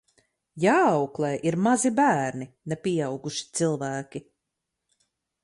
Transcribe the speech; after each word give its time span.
Jāauklē 0.61 1.29
ir 1.49 1.57
mazi 1.67 1.91
bērni, 1.99 2.49
ne 2.73 2.79
pieauguši 2.87 3.47
cilvēki. 3.61 4.25